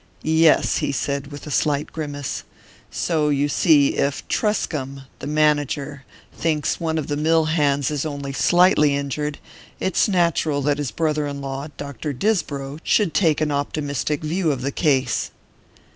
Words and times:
"Yes," 0.23 0.77
he 0.77 0.91
said 0.91 1.27
with 1.27 1.45
a 1.45 1.51
slight 1.51 1.93
grimace. 1.93 2.43
"So 2.89 3.29
you 3.29 3.47
see, 3.47 3.89
if 3.97 4.27
Truscomb 4.27 5.03
the 5.19 5.27
manager 5.27 6.05
thinks 6.33 6.79
one 6.79 6.97
of 6.97 7.05
the 7.05 7.15
mill 7.15 7.45
hands 7.45 7.91
is 7.91 8.03
only 8.03 8.33
slightly 8.33 8.95
injured, 8.95 9.37
it's 9.79 10.07
natural 10.07 10.63
that 10.63 10.79
his 10.79 10.89
brother 10.89 11.27
in 11.27 11.39
law, 11.39 11.67
Dr. 11.77 12.13
Disbrow, 12.13 12.79
should 12.83 13.13
take 13.13 13.41
an 13.41 13.51
optimistic 13.51 14.23
view 14.23 14.51
of 14.51 14.63
the 14.63 14.71
case." 14.71 15.29